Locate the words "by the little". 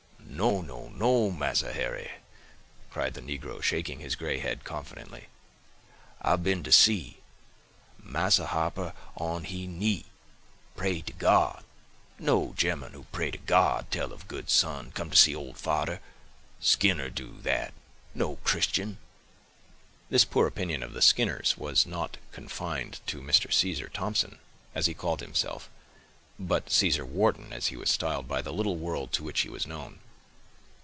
28.27-28.77